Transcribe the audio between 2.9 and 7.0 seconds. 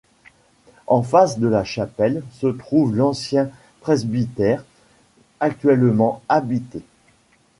l'ancien presbytère, actuellement habité.